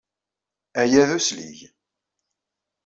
[0.81, 1.59] Aya d uslig.